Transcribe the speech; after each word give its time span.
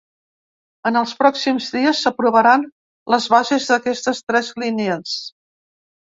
En 0.89 0.95
els 1.01 1.11
pròxims 1.17 1.67
dies 1.75 1.99
s’aprovaran 2.05 2.65
les 3.15 3.27
bases 3.33 3.67
d’aquestes 3.73 4.23
tres 4.31 4.49
línies. 4.65 5.13